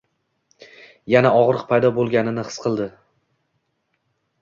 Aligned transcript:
Yana 1.15 1.33
og‘riq 1.43 1.63
paydo 1.73 1.93
bo‘lganini 1.99 2.49
his 2.51 2.61
qildi. 2.67 2.91